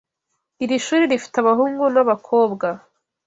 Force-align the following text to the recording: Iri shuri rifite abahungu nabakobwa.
Iri 0.63 0.77
shuri 0.85 1.03
rifite 1.11 1.35
abahungu 1.39 1.83
nabakobwa. 1.93 2.67